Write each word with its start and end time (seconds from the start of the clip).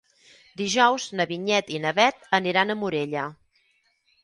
Dijous 0.61 1.05
na 1.19 1.27
Vinyet 1.33 1.69
i 1.77 1.83
na 1.85 1.93
Bet 2.01 2.27
aniran 2.41 2.77
a 2.77 2.79
Morella. 2.83 3.29